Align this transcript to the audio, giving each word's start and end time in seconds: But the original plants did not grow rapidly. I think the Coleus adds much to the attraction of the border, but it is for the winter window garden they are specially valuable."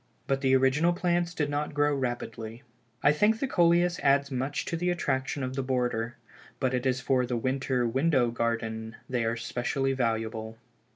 But 0.25 0.41
the 0.41 0.55
original 0.55 0.93
plants 0.93 1.35
did 1.35 1.47
not 1.47 1.75
grow 1.75 1.93
rapidly. 1.93 2.63
I 3.03 3.11
think 3.13 3.37
the 3.39 3.45
Coleus 3.47 3.99
adds 4.01 4.31
much 4.31 4.65
to 4.65 4.75
the 4.75 4.89
attraction 4.89 5.43
of 5.43 5.53
the 5.55 5.61
border, 5.61 6.17
but 6.59 6.73
it 6.73 6.87
is 6.87 6.99
for 6.99 7.23
the 7.27 7.37
winter 7.37 7.87
window 7.87 8.31
garden 8.31 8.95
they 9.07 9.23
are 9.25 9.37
specially 9.37 9.93
valuable." 9.93 10.57